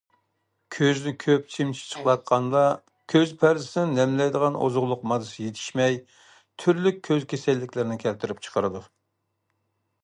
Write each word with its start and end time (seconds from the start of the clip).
كۆزنى 0.75 1.11
كۆپ 1.23 1.51
چىمچىقلاتقاندا، 1.55 2.63
كۆز 3.13 3.33
پەردىسىنى 3.43 3.99
تەمىنلەيدىغان 3.99 4.59
ئوزۇقلۇق 4.63 5.05
ماددىسى 5.13 5.47
يېتىشمەي، 5.49 6.01
تۈرلۈك 6.63 7.01
كۆز 7.11 7.31
كېسەللىكلىرىنى 7.35 8.01
كەلتۈرۈپ 8.07 8.45
چىقىرىدۇ. 8.49 8.85